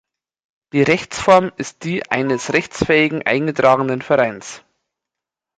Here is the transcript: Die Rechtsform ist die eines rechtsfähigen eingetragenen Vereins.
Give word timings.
Die 0.73 0.81
Rechtsform 0.81 1.51
ist 1.57 1.83
die 1.83 2.09
eines 2.09 2.53
rechtsfähigen 2.53 3.21
eingetragenen 3.23 4.01
Vereins. 4.01 4.63